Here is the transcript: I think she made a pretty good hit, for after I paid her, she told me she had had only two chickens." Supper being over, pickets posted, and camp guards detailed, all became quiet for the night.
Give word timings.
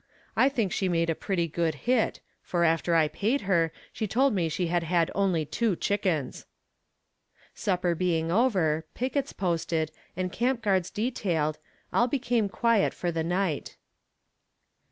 I 0.35 0.49
think 0.49 0.71
she 0.73 0.89
made 0.89 1.11
a 1.11 1.13
pretty 1.13 1.47
good 1.47 1.75
hit, 1.85 2.21
for 2.41 2.63
after 2.63 2.95
I 2.95 3.07
paid 3.07 3.41
her, 3.41 3.71
she 3.93 4.07
told 4.07 4.33
me 4.33 4.49
she 4.49 4.65
had 4.65 4.81
had 4.81 5.11
only 5.13 5.45
two 5.45 5.75
chickens." 5.75 6.47
Supper 7.53 7.93
being 7.93 8.31
over, 8.31 8.83
pickets 8.95 9.31
posted, 9.31 9.91
and 10.17 10.31
camp 10.33 10.63
guards 10.63 10.89
detailed, 10.89 11.59
all 11.93 12.07
became 12.07 12.49
quiet 12.49 12.95
for 12.95 13.11
the 13.11 13.23
night. 13.23 13.77